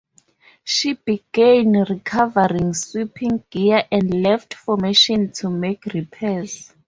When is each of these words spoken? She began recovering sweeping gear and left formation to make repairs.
She 0.63 0.93
began 0.93 1.73
recovering 1.83 2.73
sweeping 2.73 3.43
gear 3.51 3.83
and 3.91 4.11
left 4.23 4.55
formation 4.55 5.31
to 5.33 5.51
make 5.51 5.85
repairs. 5.85 6.73